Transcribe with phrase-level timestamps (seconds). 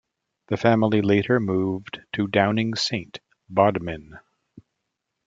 [0.47, 3.19] The family later moved to Downing Saint,
[3.51, 4.17] Bodmin.